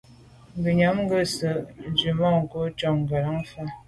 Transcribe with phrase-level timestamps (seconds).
[0.55, 1.47] Ngùnyàm nke nse’
[1.83, 3.63] la’ tswemanko’ njon ngelan fa.